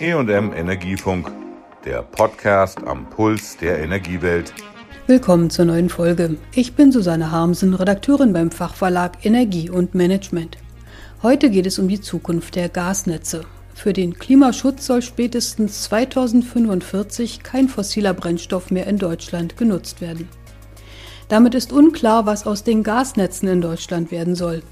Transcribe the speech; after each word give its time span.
EM 0.00 0.52
Energiefunk, 0.52 1.32
der 1.84 2.02
Podcast 2.02 2.78
am 2.86 3.10
Puls 3.10 3.56
der 3.56 3.80
Energiewelt. 3.80 4.54
Willkommen 5.08 5.50
zur 5.50 5.64
neuen 5.64 5.88
Folge. 5.88 6.36
Ich 6.54 6.74
bin 6.74 6.92
Susanne 6.92 7.32
Harmsen, 7.32 7.74
Redakteurin 7.74 8.32
beim 8.32 8.52
Fachverlag 8.52 9.24
Energie 9.24 9.70
und 9.70 9.96
Management. 9.96 10.56
Heute 11.20 11.50
geht 11.50 11.66
es 11.66 11.80
um 11.80 11.88
die 11.88 12.00
Zukunft 12.00 12.54
der 12.54 12.68
Gasnetze. 12.68 13.40
Für 13.74 13.92
den 13.92 14.14
Klimaschutz 14.14 14.86
soll 14.86 15.02
spätestens 15.02 15.82
2045 15.82 17.42
kein 17.42 17.68
fossiler 17.68 18.14
Brennstoff 18.14 18.70
mehr 18.70 18.86
in 18.86 18.98
Deutschland 18.98 19.56
genutzt 19.56 20.00
werden. 20.00 20.28
Damit 21.28 21.56
ist 21.56 21.72
unklar, 21.72 22.24
was 22.24 22.46
aus 22.46 22.62
den 22.62 22.84
Gasnetzen 22.84 23.48
in 23.48 23.60
Deutschland 23.60 24.12
werden 24.12 24.36
soll. 24.36 24.62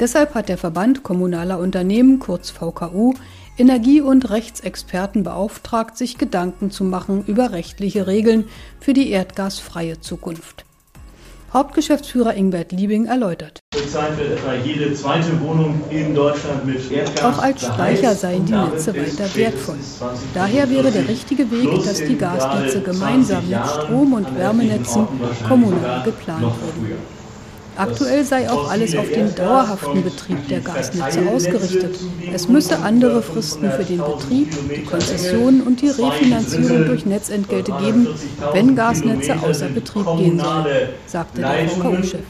Deshalb 0.00 0.34
hat 0.34 0.48
der 0.48 0.58
Verband 0.58 1.02
kommunaler 1.02 1.58
Unternehmen, 1.58 2.18
kurz 2.18 2.50
VKU, 2.50 3.14
Energie- 3.58 4.02
und 4.02 4.28
Rechtsexperten 4.28 5.22
beauftragt, 5.22 5.96
sich 5.96 6.18
Gedanken 6.18 6.70
zu 6.70 6.84
machen 6.84 7.24
über 7.26 7.52
rechtliche 7.52 8.06
Regeln 8.06 8.44
für 8.80 8.92
die 8.92 9.10
erdgasfreie 9.10 9.98
Zukunft. 10.00 10.66
Hauptgeschäftsführer 11.54 12.34
Ingbert 12.34 12.72
Liebing 12.72 13.06
erläutert. 13.06 13.60
Zurzeit 13.72 14.18
wird 14.18 14.32
etwa 14.32 14.54
jede 14.54 14.92
zweite 14.92 15.40
Wohnung 15.40 15.80
in 15.88 16.14
Deutschland 16.14 16.66
mit 16.66 16.90
Erdgas 16.90 17.24
Auch 17.24 17.42
als 17.42 17.64
Speicher 17.64 18.14
seien 18.14 18.44
die 18.44 18.52
Netze 18.52 18.94
weiter 18.94 19.34
wertvoll. 19.34 19.78
Daher 20.34 20.68
wäre 20.68 20.90
der 20.90 21.08
richtige 21.08 21.50
Weg, 21.50 21.82
dass 21.82 22.04
die 22.04 22.18
Gasnetze 22.18 22.82
gemeinsam 22.82 23.48
mit 23.48 23.64
Strom- 23.64 24.12
und 24.12 24.36
Wärmenetzen 24.36 25.08
kommunal 25.48 26.02
geplant 26.02 26.42
würden. 26.42 27.15
Aktuell 27.76 28.24
sei 28.24 28.50
auch 28.50 28.70
alles 28.70 28.96
auf 28.96 29.08
den 29.08 29.34
dauerhaften 29.34 30.02
Betrieb 30.02 30.48
der 30.48 30.60
Gasnetze 30.60 31.20
ausgerichtet. 31.28 31.98
Es 32.32 32.48
müsse 32.48 32.78
andere 32.78 33.22
Fristen 33.22 33.70
für 33.70 33.84
den 33.84 33.98
Betrieb, 33.98 34.48
die 34.74 34.82
Konzessionen 34.82 35.62
und 35.62 35.80
die 35.82 35.88
Refinanzierung 35.88 36.86
durch 36.86 37.04
Netzentgelte 37.04 37.72
geben, 37.72 38.08
wenn 38.52 38.74
Gasnetze 38.74 39.36
außer 39.40 39.68
Betrieb 39.68 40.06
gehen 40.18 40.38
sollen, 40.38 40.88
sagte 41.06 41.40
der 41.42 41.68
VKU-Chef. 41.68 42.20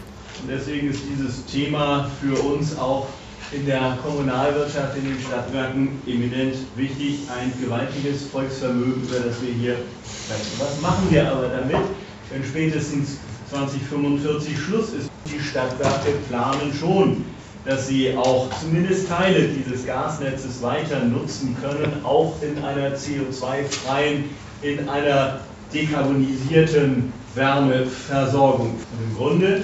Deswegen 0.48 0.91
ist 0.91 1.01
dieses 1.11 1.45
Thema 1.47 2.09
für 2.21 2.41
uns 2.41 2.78
auch 2.78 3.06
in 3.53 3.67
der 3.67 3.97
Kommunalwirtschaft, 4.05 4.97
in 4.97 5.05
den 5.05 5.19
Stadtwerken 5.21 6.01
eminent 6.06 6.56
wichtig. 6.77 7.21
Ein 7.31 7.53
gewaltiges 7.61 8.25
Volksvermögen, 8.33 9.03
über 9.03 9.21
das 9.21 9.41
wir 9.43 9.55
hier 9.55 9.77
sprechen. 10.05 10.53
Was 10.59 10.81
machen 10.81 11.06
wir 11.11 11.31
aber 11.31 11.49
damit, 11.49 11.87
wenn 12.31 12.45
spätestens 12.45 13.19
2045 13.57 14.59
Schluss 14.59 14.93
ist. 14.93 15.11
Die 15.27 15.41
Stadtwerke 15.41 16.12
planen 16.29 16.73
schon, 16.79 17.25
dass 17.65 17.89
sie 17.89 18.15
auch 18.17 18.49
zumindest 18.61 19.09
Teile 19.09 19.49
dieses 19.49 19.87
Gasnetzes 19.87 20.62
weiter 20.62 21.01
nutzen 21.05 21.57
können, 21.61 22.05
auch 22.05 22.34
in 22.43 22.62
einer 22.62 22.95
CO2-freien, 22.95 24.25
in 24.62 24.89
einer 24.89 25.41
dekarbonisierten 25.73 27.12
Wärmeversorgung. 27.34 28.69
Und 28.71 29.11
im 29.11 29.17
Grunde 29.17 29.62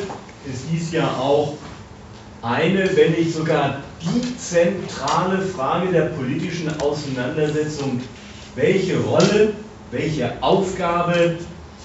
ist 0.50 0.64
dies 0.72 0.92
ja 0.92 1.06
auch 1.20 1.54
eine, 2.40 2.96
wenn 2.96 3.12
nicht 3.12 3.34
sogar 3.34 3.80
die 4.00 4.36
zentrale 4.36 5.42
Frage 5.42 5.92
der 5.92 6.06
politischen 6.06 6.68
Auseinandersetzung. 6.80 8.00
Welche 8.56 8.98
Rolle, 9.00 9.52
welche 9.92 10.32
Aufgabe 10.42 11.36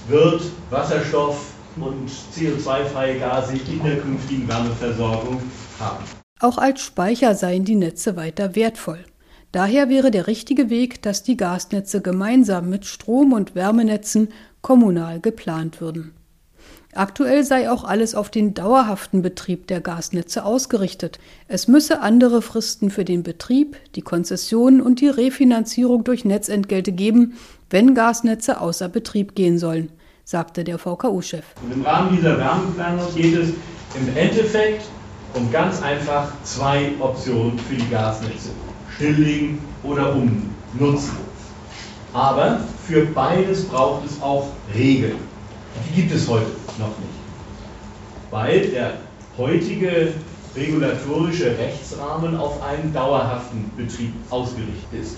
wird 0.07 0.41
Wasserstoff 0.71 1.37
und 1.81 2.09
CO2-freie 2.35 3.19
Gase 3.19 3.53
in 3.53 3.83
der 3.83 3.97
künftigen 3.97 4.47
Wärmeversorgung 4.47 5.41
haben. 5.79 6.03
Auch 6.39 6.57
als 6.57 6.81
Speicher 6.81 7.35
seien 7.35 7.65
die 7.65 7.75
Netze 7.75 8.15
weiter 8.15 8.55
wertvoll. 8.55 9.03
Daher 9.51 9.89
wäre 9.89 10.11
der 10.11 10.27
richtige 10.27 10.69
Weg, 10.69 11.01
dass 11.01 11.23
die 11.23 11.37
Gasnetze 11.37 12.01
gemeinsam 12.01 12.69
mit 12.69 12.85
Strom- 12.85 13.33
und 13.33 13.55
Wärmenetzen 13.55 14.29
kommunal 14.61 15.19
geplant 15.19 15.81
würden. 15.81 16.13
Aktuell 16.93 17.43
sei 17.43 17.69
auch 17.69 17.83
alles 17.83 18.15
auf 18.15 18.29
den 18.29 18.53
dauerhaften 18.53 19.21
Betrieb 19.21 19.67
der 19.67 19.81
Gasnetze 19.81 20.43
ausgerichtet. 20.43 21.19
Es 21.47 21.67
müsse 21.67 22.01
andere 22.01 22.41
Fristen 22.41 22.89
für 22.89 23.05
den 23.05 23.23
Betrieb, 23.23 23.77
die 23.95 24.01
Konzessionen 24.01 24.81
und 24.81 24.99
die 24.99 25.09
Refinanzierung 25.09 26.03
durch 26.03 26.25
Netzentgelte 26.25 26.91
geben, 26.91 27.33
wenn 27.69 27.93
Gasnetze 27.93 28.61
außer 28.61 28.89
Betrieb 28.89 29.35
gehen 29.35 29.59
sollen 29.59 29.91
sagte 30.27 30.61
der 30.65 30.77
VKU-Chef. 30.77 31.45
Im 31.73 31.81
Rahmen 31.83 32.17
dieser 32.17 32.37
Wärmeplanung 32.37 33.15
geht 33.15 33.33
es 33.33 33.49
im 33.95 34.17
Endeffekt 34.17 34.83
um 35.33 35.49
ganz 35.53 35.81
einfach 35.81 36.33
zwei 36.43 36.91
Optionen 36.99 37.57
für 37.57 37.75
die 37.75 37.89
Gasnetze. 37.89 38.49
Stilllegen 38.93 39.59
oder 39.83 40.13
umnutzen. 40.13 41.15
Aber 42.13 42.59
für 42.85 43.05
beides 43.05 43.63
braucht 43.63 44.05
es 44.05 44.21
auch 44.21 44.47
Regeln. 44.75 45.15
Die 45.87 46.01
gibt 46.01 46.11
es 46.11 46.27
heute 46.27 46.51
noch 46.77 46.87
nicht. 46.87 47.19
Weil 48.29 48.67
der 48.67 48.93
heutige 49.37 50.09
regulatorische 50.57 51.57
Rechtsrahmen 51.57 52.35
auf 52.35 52.61
einen 52.63 52.93
dauerhaften 52.93 53.71
Betrieb 53.77 54.11
ausgerichtet 54.29 54.91
ist. 55.01 55.15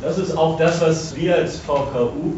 Das 0.00 0.18
ist 0.18 0.36
auch 0.36 0.56
das, 0.56 0.80
was 0.80 1.16
wir 1.16 1.34
als 1.34 1.58
VKU 1.58 2.34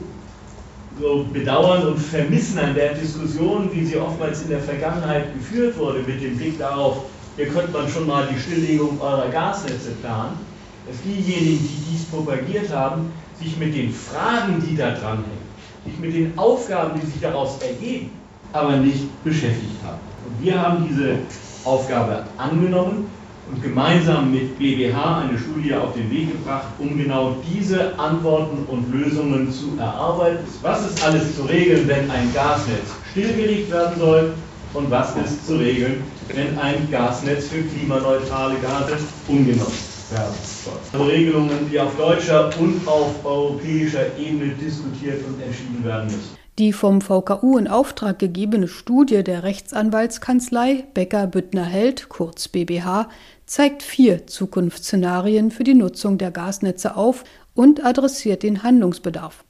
so 1.01 1.27
bedauern 1.33 1.89
und 1.89 1.99
vermissen 1.99 2.59
an 2.59 2.75
der 2.75 2.95
Diskussion, 2.95 3.71
wie 3.73 3.85
sie 3.85 3.99
oftmals 3.99 4.43
in 4.43 4.49
der 4.49 4.61
Vergangenheit 4.61 5.33
geführt 5.35 5.77
wurde, 5.79 6.01
mit 6.01 6.23
dem 6.23 6.37
Blick 6.37 6.59
darauf, 6.59 7.03
hier 7.37 7.49
könnte 7.49 7.73
man 7.73 7.89
schon 7.89 8.07
mal 8.07 8.27
die 8.33 8.39
Stilllegung 8.39 8.99
eurer 9.01 9.29
Gasnetze 9.29 9.91
planen, 10.01 10.39
dass 10.87 10.97
diejenigen, 11.03 11.59
die 11.59 11.93
dies 11.93 12.05
propagiert 12.05 12.73
haben, 12.75 13.13
sich 13.39 13.59
mit 13.59 13.75
den 13.75 13.93
Fragen, 13.93 14.63
die 14.67 14.75
da 14.75 14.93
dranhängen, 14.93 15.47
sich 15.85 15.99
mit 15.99 16.15
den 16.15 16.39
Aufgaben, 16.39 16.99
die 16.99 17.07
sich 17.07 17.21
daraus 17.21 17.59
ergeben, 17.61 18.11
aber 18.53 18.77
nicht 18.77 19.23
beschäftigt 19.23 19.77
haben. 19.85 20.01
Und 20.27 20.45
wir 20.45 20.61
haben 20.61 20.89
diese 20.89 21.19
Aufgabe 21.65 22.25
angenommen 22.39 23.11
und 23.51 23.63
gemeinsam 23.63 24.33
mit 24.33 24.59
BBH 24.59 25.21
eine 25.21 25.39
Studie 25.39 25.75
auf 25.75 25.95
den 25.95 26.11
Weg 26.11 26.33
gebracht, 26.33 26.67
um 26.79 26.97
genau 26.99 27.37
diese 27.49 27.99
Antworten 27.99 28.65
und 28.69 28.93
Lösungen 28.93 29.51
zu 29.53 29.77
erarbeiten. 29.79 30.45
Was 30.63 30.91
ist 30.91 31.05
alles 31.05 31.37
zu 31.37 31.43
regeln, 31.43 31.87
wenn 31.87 32.11
ein 32.11 32.33
Gasnetz 32.35 32.95
stillgelegt 33.13 33.71
werden 33.71 33.99
soll 33.99 34.35
und 34.75 34.91
was 34.91 35.17
ist 35.17 35.47
zu 35.47 35.57
regeln, 35.57 36.03
wenn 36.35 36.59
ein 36.59 36.89
Gasnetz 36.91 37.49
für 37.49 37.63
klimaneutrale 37.63 38.57
Gase 38.57 38.99
umgenutzt 39.29 40.13
werden 40.13 40.35
soll. 40.43 40.75
Also 40.93 41.05
Regelungen, 41.07 41.71
die 41.71 41.81
auf 41.81 41.97
deutscher 41.97 42.51
und 42.59 42.87
auf 42.87 43.25
europäischer 43.25 44.17
Ebene 44.19 44.53
diskutiert 44.55 45.25
und 45.27 45.41
entschieden 45.43 45.85
werden 45.85 46.07
müssen. 46.07 46.37
Die 46.59 46.73
vom 46.73 47.03
VKU 47.03 47.59
in 47.59 47.69
Auftrag 47.69 48.19
gegebene 48.19 48.67
Studie 48.67 49.23
der 49.23 49.43
Rechtsanwaltskanzlei 49.43 50.85
Becker 50.95 51.27
Büttner 51.27 51.65
Held, 51.65 52.09
kurz 52.09 52.49
BBH, 52.49 53.11
zeigt 53.47 53.83
vier 53.83 54.27
Zukunftsszenarien 54.27 55.51
für 55.51 55.65
die 55.65 55.75
Nutzung 55.75 56.19
der 56.19 56.31
Gasnetze 56.31 56.97
auf 56.97 57.25
und 57.55 57.85
adressiert 57.85 58.43
den 58.43 58.63
Handlungsbedarf. 58.63 59.45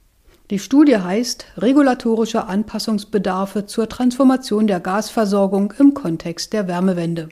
Die 0.49 0.59
Studie 0.59 0.97
heißt 0.97 1.45
Regulatorische 1.57 2.45
Anpassungsbedarfe 2.45 3.65
zur 3.65 3.89
Transformation 3.89 4.67
der 4.67 4.79
Gasversorgung 4.79 5.73
im 5.77 5.93
Kontext 5.93 6.53
der 6.53 6.67
Wärmewende. 6.69 7.27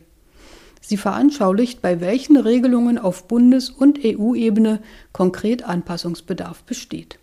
Sie 0.82 0.98
veranschaulicht, 0.98 1.82
bei 1.82 2.02
welchen 2.02 2.36
Regelungen 2.36 2.98
auf 2.98 3.28
Bundes- 3.28 3.70
und 3.70 4.00
EU-Ebene 4.04 4.82
konkret 5.14 5.64
Anpassungsbedarf 5.64 6.64
besteht. 6.64 7.18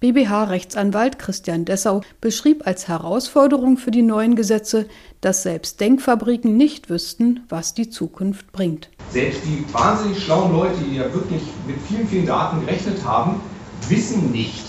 BBH-Rechtsanwalt 0.00 1.18
Christian 1.18 1.64
Dessau 1.64 2.02
beschrieb 2.20 2.64
als 2.68 2.86
Herausforderung 2.86 3.76
für 3.78 3.90
die 3.90 4.02
neuen 4.02 4.36
Gesetze, 4.36 4.86
dass 5.20 5.42
selbst 5.42 5.80
Denkfabriken 5.80 6.56
nicht 6.56 6.88
wüssten, 6.88 7.40
was 7.48 7.74
die 7.74 7.90
Zukunft 7.90 8.52
bringt. 8.52 8.90
Selbst 9.10 9.40
die 9.44 9.64
wahnsinnig 9.72 10.22
schlauen 10.22 10.52
Leute, 10.52 10.76
die 10.88 10.98
ja 10.98 11.12
wirklich 11.12 11.42
mit 11.66 11.76
vielen, 11.88 12.06
vielen 12.06 12.26
Daten 12.26 12.60
gerechnet 12.60 13.04
haben, 13.04 13.40
wissen 13.88 14.30
nicht. 14.30 14.66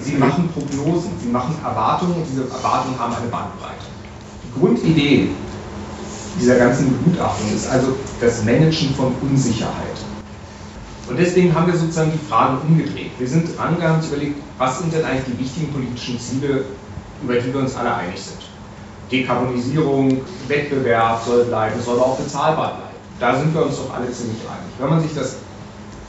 Sie 0.00 0.14
machen 0.14 0.48
Prognosen, 0.54 1.10
sie 1.20 1.28
machen 1.28 1.54
Erwartungen 1.62 2.14
und 2.14 2.26
diese 2.26 2.44
Erwartungen 2.44 2.98
haben 2.98 3.14
eine 3.14 3.26
Bandbreite. 3.26 3.84
Die 4.42 4.58
Grundidee 4.58 5.28
dieser 6.40 6.56
ganzen 6.56 6.96
Begutachtung 6.98 7.54
ist 7.54 7.68
also 7.68 7.94
das 8.22 8.42
Managen 8.42 8.94
von 8.94 9.14
Unsicherheit. 9.20 10.11
Und 11.08 11.18
deswegen 11.18 11.54
haben 11.54 11.66
wir 11.66 11.76
sozusagen 11.76 12.12
die 12.12 12.26
Fragen 12.28 12.58
umgedreht. 12.66 13.10
Wir 13.18 13.28
sind 13.28 13.58
rangegangen 13.58 14.00
und 14.00 14.06
überlegt, 14.06 14.36
was 14.58 14.78
sind 14.78 14.92
denn 14.92 15.04
eigentlich 15.04 15.24
die 15.26 15.38
wichtigen 15.40 15.72
politischen 15.72 16.18
Ziele, 16.18 16.64
über 17.22 17.34
die 17.34 17.52
wir 17.52 17.60
uns 17.60 17.76
alle 17.76 17.94
einig 17.94 18.20
sind. 18.20 18.38
Dekarbonisierung, 19.10 20.20
Wettbewerb 20.48 21.22
soll 21.24 21.44
bleiben, 21.44 21.80
soll 21.82 21.98
auch 21.98 22.16
bezahlbar 22.16 22.76
bleiben. 22.76 22.92
Da 23.20 23.38
sind 23.38 23.54
wir 23.54 23.66
uns 23.66 23.76
doch 23.76 23.94
alle 23.94 24.10
ziemlich 24.10 24.40
einig. 24.42 24.72
Wenn 24.78 24.90
man 24.90 25.00
sich 25.00 25.14
das 25.14 25.36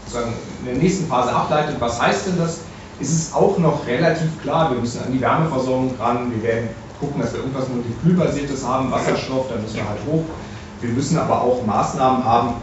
sozusagen 0.05 0.33
in 0.59 0.65
der 0.65 0.75
nächsten 0.75 1.07
Phase 1.07 1.33
ableitet, 1.33 1.75
was 1.79 2.01
heißt 2.01 2.27
denn 2.27 2.37
das, 2.37 2.59
ist 2.99 3.11
es 3.11 3.33
auch 3.33 3.57
noch 3.57 3.85
relativ 3.87 4.41
klar, 4.41 4.71
wir 4.71 4.79
müssen 4.79 5.03
an 5.03 5.11
die 5.11 5.19
Wärmeversorgung 5.19 5.95
ran, 5.99 6.31
wir 6.31 6.43
werden 6.43 6.69
gucken, 6.99 7.21
dass 7.21 7.33
wir 7.33 7.39
irgendwas 7.39 7.65
molekülbasiertes 7.67 8.65
haben, 8.65 8.91
Wasserstoff, 8.91 9.47
da 9.49 9.59
müssen 9.59 9.75
wir 9.75 9.89
halt 9.89 9.99
hoch. 10.09 10.23
Wir 10.81 10.89
müssen 10.91 11.17
aber 11.17 11.41
auch 11.41 11.65
Maßnahmen 11.65 12.23
haben, 12.23 12.53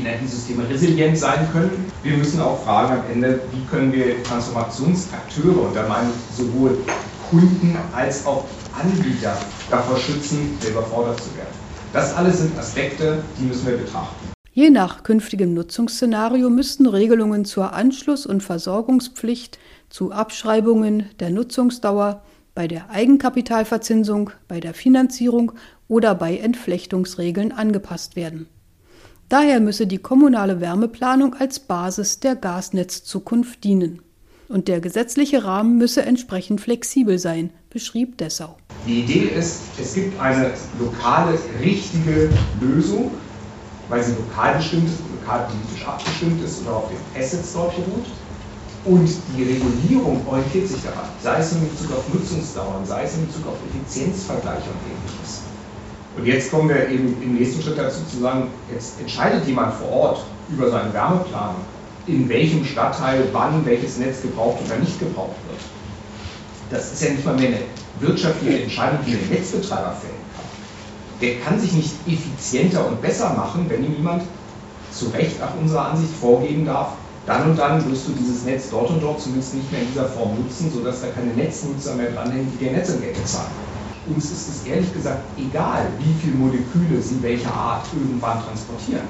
Energiesysteme 0.00 0.68
resilient 0.68 1.18
sein 1.18 1.48
können. 1.52 1.92
Wir 2.02 2.16
müssen 2.16 2.40
auch 2.40 2.62
fragen 2.64 3.00
am 3.00 3.04
Ende, 3.12 3.40
wie 3.52 3.64
können 3.66 3.92
wir 3.92 4.22
Transformationsakteure, 4.22 5.68
und 5.68 5.76
da 5.76 5.86
meine 5.88 6.08
ich 6.10 6.36
sowohl 6.36 6.78
Kunden 7.30 7.76
als 7.94 8.26
auch 8.26 8.44
Anbieter 8.72 9.36
davor 9.70 9.98
schützen, 9.98 10.58
überfordert 10.68 11.20
zu 11.20 11.36
werden. 11.36 11.54
Das 11.92 12.14
alles 12.16 12.38
sind 12.38 12.58
Aspekte, 12.58 13.22
die 13.38 13.44
müssen 13.44 13.66
wir 13.66 13.76
betrachten. 13.76 14.32
Je 14.52 14.70
nach 14.70 15.02
künftigem 15.02 15.52
Nutzungsszenario 15.52 16.48
müssten 16.48 16.86
Regelungen 16.86 17.44
zur 17.44 17.72
Anschluss- 17.72 18.26
und 18.26 18.42
Versorgungspflicht, 18.42 19.58
zu 19.90 20.12
Abschreibungen 20.12 21.10
der 21.18 21.30
Nutzungsdauer, 21.30 22.22
bei 22.54 22.68
der 22.68 22.88
Eigenkapitalverzinsung, 22.90 24.30
bei 24.46 24.60
der 24.60 24.74
Finanzierung 24.74 25.52
oder 25.88 26.14
bei 26.14 26.36
Entflechtungsregeln 26.36 27.50
angepasst 27.50 28.14
werden. 28.14 28.48
Daher 29.28 29.60
müsse 29.60 29.86
die 29.86 29.98
kommunale 29.98 30.60
Wärmeplanung 30.60 31.34
als 31.34 31.58
Basis 31.58 32.20
der 32.20 32.36
Gasnetzzukunft 32.36 33.64
dienen. 33.64 34.02
Und 34.48 34.68
der 34.68 34.80
gesetzliche 34.80 35.44
Rahmen 35.44 35.78
müsse 35.78 36.02
entsprechend 36.02 36.60
flexibel 36.60 37.18
sein, 37.18 37.50
beschrieb 37.70 38.18
Dessau. 38.18 38.58
Die 38.86 39.00
Idee 39.00 39.30
ist, 39.36 39.62
es 39.80 39.94
gibt 39.94 40.20
eine 40.20 40.50
lokale, 40.78 41.38
richtige 41.62 42.28
Lösung, 42.60 43.10
weil 43.88 44.02
sie 44.02 44.12
lokal 44.12 44.56
bestimmt 44.56 44.86
ist, 44.86 44.98
lokal 45.20 45.48
politisch 45.48 45.86
abgestimmt 45.86 46.44
ist 46.44 46.60
oder 46.62 46.76
auf 46.76 46.88
den 46.88 47.22
Assets 47.22 47.54
dort 47.54 47.74
beruht. 47.76 48.06
Und 48.84 49.08
die 49.34 49.42
Regulierung 49.44 50.20
orientiert 50.28 50.68
sich 50.68 50.82
daran, 50.82 51.08
sei 51.22 51.38
es 51.38 51.52
in 51.52 51.60
Bezug 51.66 51.96
auf 51.96 52.12
Nutzungsdauern, 52.12 52.84
sei 52.84 53.04
es 53.04 53.14
in 53.14 53.26
Bezug 53.26 53.46
auf 53.46 53.56
Effizienzvergleiche 53.70 54.68
und 54.68 54.76
ähnliches. 54.84 55.40
Und 56.16 56.26
jetzt 56.26 56.50
kommen 56.50 56.68
wir 56.68 56.88
eben 56.88 57.20
im 57.22 57.34
nächsten 57.34 57.62
Schritt 57.62 57.78
dazu 57.78 58.00
zu 58.10 58.20
sagen, 58.20 58.48
jetzt 58.72 59.00
entscheidet 59.00 59.46
jemand 59.46 59.74
vor 59.74 59.90
Ort 59.90 60.24
über 60.48 60.70
seinen 60.70 60.92
Wärmeplan, 60.92 61.56
in 62.06 62.28
welchem 62.28 62.64
Stadtteil 62.64 63.24
wann 63.32 63.64
welches 63.66 63.98
Netz 63.98 64.22
gebraucht 64.22 64.58
oder 64.64 64.78
nicht 64.78 64.98
gebraucht 65.00 65.36
wird. 65.48 65.60
Das 66.70 66.92
ist 66.92 67.02
ja 67.02 67.10
nicht 67.10 67.24
mal 67.24 67.34
mehr 67.34 67.48
eine 67.48 67.58
wirtschaftliche 68.00 68.62
Entscheidung, 68.62 69.00
die 69.06 69.16
der 69.16 69.38
Netzbetreiber 69.38 69.96
fällen 70.00 70.14
kann. 70.36 70.44
Der 71.20 71.40
kann 71.40 71.58
sich 71.58 71.72
nicht 71.72 71.92
effizienter 72.06 72.86
und 72.86 73.00
besser 73.02 73.30
machen, 73.34 73.66
wenn 73.68 73.84
ihm 73.84 73.96
jemand 73.96 74.22
zu 74.92 75.06
Recht 75.08 75.40
nach 75.40 75.54
unserer 75.60 75.90
Ansicht 75.90 76.12
vorgeben 76.20 76.64
darf, 76.64 76.92
dann 77.26 77.50
und 77.50 77.58
dann 77.58 77.90
wirst 77.90 78.06
du 78.06 78.12
dieses 78.12 78.44
Netz 78.44 78.68
dort 78.70 78.90
und 78.90 79.02
dort 79.02 79.20
zumindest 79.20 79.54
nicht 79.54 79.70
mehr 79.72 79.80
in 79.80 79.88
dieser 79.88 80.06
Form 80.06 80.36
nutzen, 80.36 80.70
sodass 80.72 81.00
da 81.00 81.08
keine 81.08 81.32
Netznutzer 81.32 81.94
mehr 81.94 82.10
dranhängen, 82.12 82.52
die 82.52 82.64
dir 82.64 82.72
Netzentgelte 82.72 83.24
zahlen. 83.24 83.50
Uns 84.06 84.30
ist 84.30 84.48
es 84.48 84.66
ehrlich 84.66 84.92
gesagt 84.92 85.22
egal, 85.38 85.86
wie 85.98 86.14
viele 86.20 86.36
Moleküle 86.36 87.00
sie 87.00 87.22
welcher 87.22 87.52
Art 87.52 87.86
irgendwann 87.94 88.42
transportieren. 88.44 89.06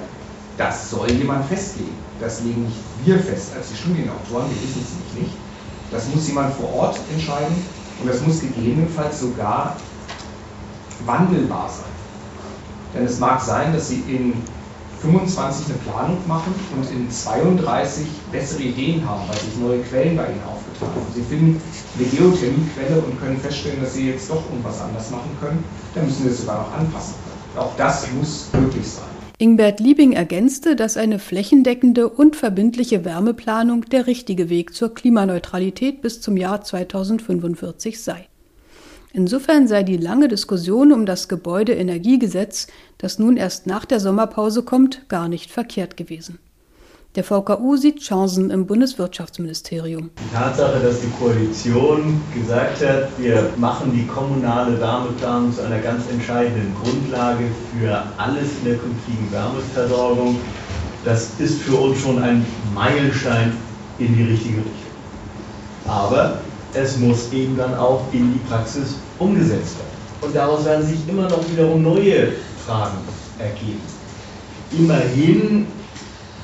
Das 0.56 0.90
soll 0.90 1.10
jemand 1.10 1.46
festlegen. 1.46 1.96
Das 2.20 2.42
legen 2.42 2.62
nicht 2.62 2.76
wir 3.04 3.18
fest 3.18 3.52
als 3.56 3.68
die 3.68 3.76
Studienautoren, 3.76 4.48
wir 4.48 4.62
wissen 4.62 4.86
es 4.86 5.20
nicht. 5.20 5.34
Das 5.90 6.08
muss 6.14 6.28
jemand 6.28 6.54
vor 6.54 6.72
Ort 6.74 6.98
entscheiden 7.12 7.56
und 8.00 8.08
das 8.08 8.20
muss 8.22 8.40
gegebenenfalls 8.40 9.20
sogar 9.20 9.76
wandelbar 11.04 11.68
sein. 11.68 11.92
Denn 12.94 13.04
es 13.04 13.18
mag 13.18 13.40
sein, 13.40 13.72
dass 13.72 13.88
Sie 13.88 14.02
in 14.08 14.34
25 15.04 15.66
eine 15.66 15.78
Planung 15.78 16.18
machen 16.26 16.54
und 16.74 16.90
in 16.90 17.10
32 17.10 18.06
bessere 18.32 18.62
Ideen 18.62 19.06
haben, 19.06 19.28
weil 19.28 19.36
sich 19.36 19.56
neue 19.60 19.80
Quellen 19.80 20.16
bei 20.16 20.26
Ihnen 20.26 20.42
aufgetan 20.42 20.88
haben. 20.88 21.12
Sie 21.14 21.22
finden 21.22 21.60
eine 21.98 22.08
Geothermiequelle 22.08 23.02
und 23.02 23.20
können 23.20 23.38
feststellen, 23.38 23.82
dass 23.82 23.94
Sie 23.94 24.10
jetzt 24.10 24.30
doch 24.30 24.42
irgendwas 24.48 24.80
anders 24.80 25.10
machen 25.10 25.30
können. 25.40 25.62
Dann 25.94 26.06
müssen 26.06 26.22
Sie 26.22 26.30
es 26.30 26.40
sogar 26.40 26.62
noch 26.62 26.72
anpassen 26.72 27.14
können. 27.22 27.66
Auch 27.66 27.76
das 27.76 28.10
muss 28.12 28.48
möglich 28.52 28.86
sein. 28.86 29.04
Ingbert 29.36 29.80
Liebing 29.80 30.12
ergänzte, 30.12 30.74
dass 30.74 30.96
eine 30.96 31.18
flächendeckende 31.18 32.08
und 32.08 32.36
verbindliche 32.36 33.04
Wärmeplanung 33.04 33.84
der 33.86 34.06
richtige 34.06 34.48
Weg 34.48 34.74
zur 34.74 34.94
Klimaneutralität 34.94 36.00
bis 36.00 36.20
zum 36.20 36.36
Jahr 36.36 36.62
2045 36.62 38.02
sei. 38.02 38.28
Insofern 39.16 39.68
sei 39.68 39.84
die 39.84 39.96
lange 39.96 40.26
Diskussion 40.26 40.90
um 40.90 41.06
das 41.06 41.28
Gebäudeenergiegesetz, 41.28 42.66
das 42.98 43.20
nun 43.20 43.36
erst 43.36 43.64
nach 43.64 43.84
der 43.84 44.00
Sommerpause 44.00 44.64
kommt, 44.64 45.08
gar 45.08 45.28
nicht 45.28 45.52
verkehrt 45.52 45.96
gewesen. 45.96 46.40
Der 47.14 47.22
VKU 47.22 47.76
sieht 47.76 48.00
Chancen 48.00 48.50
im 48.50 48.66
Bundeswirtschaftsministerium. 48.66 50.10
Die 50.18 50.34
Tatsache, 50.34 50.80
dass 50.80 51.00
die 51.00 51.10
Koalition 51.10 52.20
gesagt 52.34 52.84
hat, 52.84 53.08
wir 53.16 53.50
machen 53.56 53.92
die 53.94 54.04
kommunale 54.04 54.80
Wärmeplanung 54.80 55.54
zu 55.54 55.62
einer 55.62 55.78
ganz 55.78 56.10
entscheidenden 56.10 56.74
Grundlage 56.82 57.44
für 57.70 58.02
alles 58.18 58.48
in 58.58 58.64
der 58.64 58.78
künftigen 58.78 59.30
Wärmeversorgung, 59.30 60.40
das 61.04 61.38
ist 61.38 61.62
für 61.62 61.76
uns 61.76 62.00
schon 62.00 62.20
ein 62.20 62.44
Meilenstein 62.74 63.52
in 64.00 64.16
die 64.16 64.24
richtige 64.24 64.56
Richtung. 64.56 64.72
Aber 65.86 66.40
es 66.74 66.98
muss 66.98 67.32
eben 67.32 67.56
dann 67.56 67.74
auch 67.74 68.02
in 68.12 68.32
die 68.32 68.40
Praxis 68.48 68.96
umgesetzt 69.18 69.76
werden. 69.78 69.94
Und 70.20 70.34
daraus 70.34 70.64
werden 70.64 70.86
sich 70.86 70.98
immer 71.08 71.28
noch 71.28 71.48
wiederum 71.50 71.82
neue 71.82 72.32
Fragen 72.66 72.98
ergeben. 73.38 73.80
Immerhin 74.72 75.66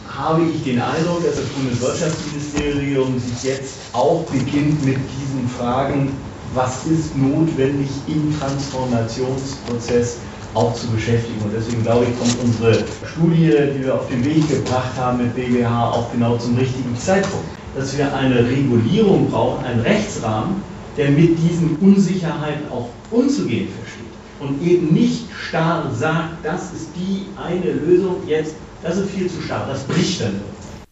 habe 0.08 0.42
ich 0.54 0.62
den 0.64 0.80
Eindruck, 0.80 1.24
dass 1.24 1.36
das 1.36 1.46
Bundeswirtschaftsministerium 1.46 3.18
sich 3.18 3.42
jetzt 3.42 3.74
auch 3.92 4.22
beginnt 4.24 4.84
mit 4.84 4.96
diesen 4.96 5.48
Fragen, 5.58 6.12
was 6.54 6.84
ist 6.86 7.16
notwendig 7.16 7.88
im 8.08 8.38
Transformationsprozess 8.38 10.18
auch 10.54 10.74
zu 10.74 10.88
beschäftigen. 10.88 11.40
Und 11.42 11.52
deswegen 11.54 11.82
glaube 11.82 12.06
ich, 12.06 12.18
kommt 12.18 12.36
unsere 12.42 12.84
Studie, 13.06 13.54
die 13.74 13.84
wir 13.84 13.94
auf 13.94 14.08
den 14.08 14.24
Weg 14.24 14.48
gebracht 14.48 14.92
haben 14.98 15.18
mit 15.18 15.34
BGH, 15.34 15.90
auch 15.90 16.10
genau 16.12 16.36
zum 16.38 16.56
richtigen 16.56 16.96
Zeitpunkt. 16.96 17.59
Dass 17.76 17.96
wir 17.96 18.14
eine 18.14 18.44
Regulierung 18.44 19.30
brauchen, 19.30 19.64
einen 19.64 19.80
Rechtsrahmen, 19.80 20.56
der 20.96 21.10
mit 21.10 21.38
diesen 21.38 21.76
Unsicherheiten 21.80 22.70
auch 22.70 22.88
umzugehen 23.10 23.68
versteht. 23.68 24.00
Und 24.40 24.62
eben 24.66 24.92
nicht 24.94 25.26
starr 25.32 25.90
sagt, 25.94 26.44
das 26.44 26.72
ist 26.72 26.88
die 26.96 27.26
eine 27.40 27.72
Lösung, 27.72 28.16
jetzt 28.26 28.54
das 28.82 28.96
ist 28.96 29.10
viel 29.10 29.28
zu 29.28 29.42
stark, 29.42 29.68
das 29.68 29.84
bricht 29.84 30.22
dann. 30.22 30.40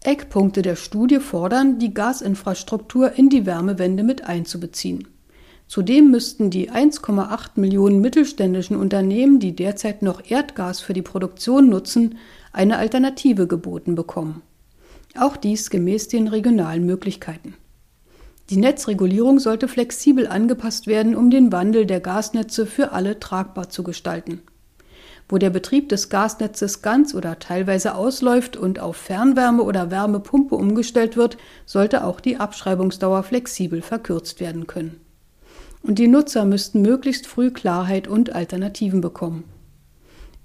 Eckpunkte 0.05 0.63
der 0.63 0.77
Studie 0.77 1.21
fordern, 1.21 1.79
die 1.79 1.95
Gasinfrastruktur 1.95 3.13
in 3.13 3.31
die 3.31 3.47
Wärmewende 3.47 4.03
mit 4.03 4.25
einzubeziehen. 4.25 5.09
Zudem 5.67 6.11
müssten 6.11 6.51
die 6.51 6.71
1,8 6.71 7.51
Millionen 7.57 8.01
mittelständischen 8.01 8.77
Unternehmen, 8.77 9.39
die 9.39 9.55
derzeit 9.55 10.03
noch 10.03 10.23
Erdgas 10.31 10.81
für 10.81 10.95
die 10.95 11.03
Produktion 11.03 11.69
nutzen, 11.69 12.17
eine 12.53 12.79
Alternative 12.79 13.47
geboten 13.47 13.95
bekommen. 13.95 14.43
Auch 15.17 15.37
dies 15.37 15.71
gemäß 15.71 16.09
den 16.09 16.29
regionalen 16.29 16.85
Möglichkeiten. 16.85 17.55
Die 18.51 18.57
Netzregulierung 18.57 19.41
sollte 19.41 19.69
flexibel 19.69 20.27
angepasst 20.27 20.87
werden, 20.87 21.15
um 21.15 21.31
den 21.31 21.53
Wandel 21.53 21.85
der 21.85 22.01
Gasnetze 22.01 22.65
für 22.65 22.93
alle 22.93 23.21
tragbar 23.21 23.69
zu 23.69 23.83
gestalten. 23.83 24.41
Wo 25.29 25.37
der 25.37 25.51
Betrieb 25.51 25.91
des 25.91 26.09
Gasnetzes 26.09 26.81
ganz 26.81 27.15
oder 27.15 27.39
teilweise 27.39 27.95
ausläuft 27.95 28.57
und 28.57 28.81
auf 28.81 28.97
Fernwärme 28.97 29.63
oder 29.63 29.91
Wärmepumpe 29.91 30.55
umgestellt 30.55 31.19
wird, 31.19 31.37
sollte 31.67 32.05
auch 32.05 32.21
die 32.21 32.39
Abschreibungsdauer 32.39 33.23
flexibel 33.23 33.83
verkürzt 33.83 34.41
werden 34.41 34.67
können. 34.67 34.99
Und 35.83 35.99
die 35.99 36.09
Nutzer 36.09 36.47
müssten 36.47 36.81
möglichst 36.81 37.27
früh 37.27 37.51
Klarheit 37.51 38.09
und 38.09 38.35
Alternativen 38.35 39.03
bekommen. 39.03 39.45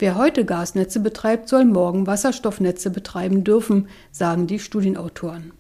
Wer 0.03 0.17
heute 0.17 0.43
Gasnetze 0.43 1.00
betreibt, 1.00 1.48
soll 1.48 1.63
morgen 1.63 2.07
Wasserstoffnetze 2.07 2.89
betreiben 2.89 3.45
dürfen, 3.45 3.88
sagen 4.12 4.48
die 4.48 4.60
Studienautoren. 4.60 5.53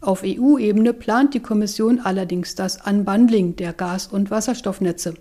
Auf 0.00 0.22
EU-Ebene 0.24 0.92
plant 0.92 1.34
die 1.34 1.40
Kommission 1.40 1.98
allerdings 1.98 2.54
das 2.54 2.86
Unbundling 2.86 3.56
der 3.56 3.72
Gas- 3.72 4.06
und 4.06 4.30
Wasserstoffnetze. 4.30 5.14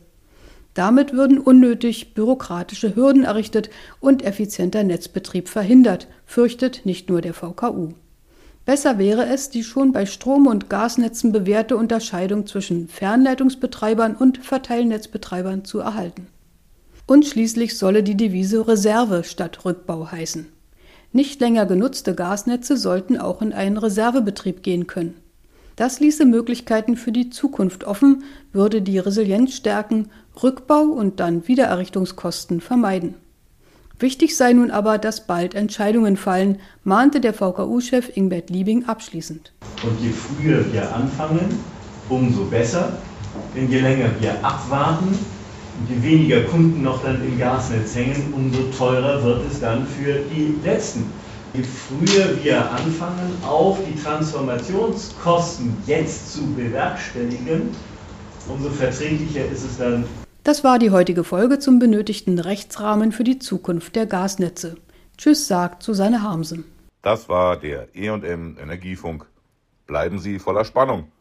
Damit 0.75 1.13
würden 1.13 1.39
unnötig 1.39 2.13
bürokratische 2.13 2.95
Hürden 2.95 3.23
errichtet 3.23 3.71
und 4.01 4.23
effizienter 4.23 4.83
Netzbetrieb 4.83 5.49
verhindert, 5.49 6.07
fürchtet 6.27 6.85
nicht 6.85 7.09
nur 7.09 7.21
der 7.21 7.33
VKU. 7.33 7.93
Besser 8.65 8.99
wäre 8.99 9.25
es, 9.25 9.49
die 9.49 9.63
schon 9.63 9.93
bei 9.93 10.05
Strom- 10.05 10.45
und 10.45 10.69
Gasnetzen 10.69 11.31
bewährte 11.31 11.75
Unterscheidung 11.75 12.45
zwischen 12.45 12.87
Fernleitungsbetreibern 12.87 14.15
und 14.15 14.37
Verteilnetzbetreibern 14.37 15.65
zu 15.65 15.79
erhalten. 15.79 16.27
Und 17.09 17.25
schließlich 17.25 17.75
solle 17.75 18.03
die 18.03 18.15
Devise 18.15 18.67
Reserve 18.67 19.23
statt 19.23 19.65
Rückbau 19.65 20.11
heißen. 20.11 20.45
Nicht 21.11 21.41
länger 21.41 21.65
genutzte 21.65 22.13
Gasnetze 22.13 22.77
sollten 22.77 23.17
auch 23.17 23.41
in 23.41 23.51
einen 23.51 23.77
Reservebetrieb 23.77 24.61
gehen 24.61 24.85
können. 24.85 25.15
Das 25.75 25.99
ließe 25.99 26.25
Möglichkeiten 26.25 26.97
für 26.97 27.11
die 27.11 27.31
Zukunft 27.31 27.83
offen, 27.83 28.25
würde 28.53 28.83
die 28.83 28.99
Resilienz 28.99 29.55
stärken, 29.55 30.09
Rückbau 30.43 30.83
und 30.83 31.19
dann 31.19 31.47
Wiedererrichtungskosten 31.47 32.61
vermeiden. 32.61 33.15
Wichtig 33.97 34.37
sei 34.37 34.53
nun 34.53 34.69
aber, 34.69 34.99
dass 34.99 35.25
bald 35.25 35.55
Entscheidungen 35.55 36.15
fallen, 36.15 36.59
mahnte 36.83 37.21
der 37.21 37.33
VKU-Chef 37.33 38.15
Ingbert 38.15 38.51
Liebing 38.51 38.85
abschließend. 38.85 39.51
Und 39.81 39.99
je 39.99 40.11
früher 40.11 40.71
wir 40.71 40.95
anfangen, 40.95 41.57
umso 42.07 42.45
besser. 42.45 42.99
Denn 43.55 43.67
je 43.67 43.79
länger 43.79 44.11
wir 44.19 44.33
abwarten 44.45 45.17
je 45.87 46.01
weniger 46.01 46.41
Kunden 46.43 46.81
noch 46.81 47.03
dann 47.03 47.23
im 47.25 47.37
Gasnetz 47.37 47.95
hängen, 47.95 48.33
umso 48.35 48.63
teurer 48.77 49.23
wird 49.23 49.41
es 49.49 49.59
dann 49.59 49.85
für 49.85 50.19
die 50.33 50.55
Letzten. 50.63 51.05
Je 51.53 51.63
früher 51.63 52.43
wir 52.43 52.71
anfangen, 52.71 53.31
auch 53.47 53.77
die 53.87 53.99
Transformationskosten 53.99 55.75
jetzt 55.87 56.33
zu 56.33 56.45
bewerkstelligen, 56.53 57.69
umso 58.47 58.69
verträglicher 58.69 59.45
ist 59.45 59.63
es 59.63 59.77
dann. 59.77 60.05
Das 60.43 60.63
war 60.63 60.79
die 60.79 60.91
heutige 60.91 61.23
Folge 61.23 61.59
zum 61.59 61.79
benötigten 61.79 62.39
Rechtsrahmen 62.39 63.11
für 63.11 63.23
die 63.23 63.39
Zukunft 63.39 63.95
der 63.95 64.05
Gasnetze. 64.05 64.77
Tschüss, 65.17 65.47
sagt 65.47 65.83
Susanne 65.83 66.21
Harmsen. 66.21 66.65
Das 67.01 67.29
war 67.29 67.57
der 67.57 67.87
EM 67.95 68.57
Energiefunk. 68.61 69.25
Bleiben 69.87 70.19
Sie 70.19 70.39
voller 70.39 70.65
Spannung. 70.65 71.11